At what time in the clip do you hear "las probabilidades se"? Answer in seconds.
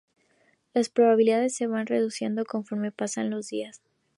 0.73-1.67